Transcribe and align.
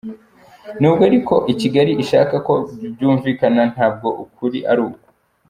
Nubwo 0.79 1.01
ari 1.09 1.19
ko 1.27 1.35
Kigali 1.59 1.91
ishaka 2.03 2.35
ko 2.47 2.53
byumvikana 2.93 3.61
ntabwo 3.73 4.07
ukuri 4.23 4.59
ari 4.71 4.81
uko. 4.89 5.05